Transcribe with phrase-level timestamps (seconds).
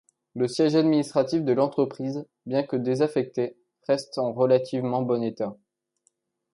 [0.33, 3.55] Le siège administratif de l'entreprise, bien que désaffecté,
[3.87, 5.55] reste en relativement bon état.